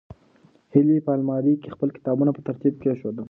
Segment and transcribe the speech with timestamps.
[0.73, 3.19] هیلې په المارۍ کې خپل کتابونه په ترتیب کېښودل.